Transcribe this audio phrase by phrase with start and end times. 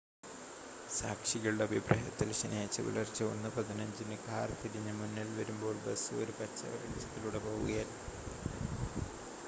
[0.91, 7.41] സാക്ഷികളുടെ അഭിപ്രായത്തിൽ ശനിയാഴ്ച പുലർച്ചെ 1 15 ന് കാർ തിരിഞ്ഞ് മുന്നിൽ വരുമ്പോൾ ബസ് ഒരു പച്ച വെളിച്ചത്തിലൂടെ
[7.45, 8.01] പോവുകയായിരുന്നു